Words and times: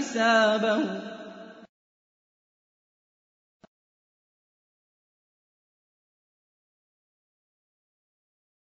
حسابه 0.00 0.76